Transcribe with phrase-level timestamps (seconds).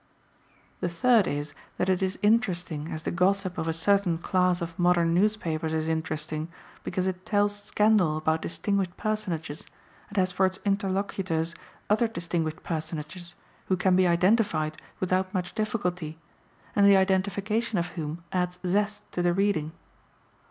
[0.79, 4.79] The third is that it is interesting as the gossip of a certain class of
[4.79, 6.47] modern newspapers is interesting,
[6.83, 9.67] because it tells scandal about distinguished personages,
[10.09, 11.53] and has for its interlocutors
[11.87, 13.35] other distinguished personages,
[13.67, 16.17] who can be identified without much difficulty,
[16.75, 19.71] and the identification of whom adds zest to the reading.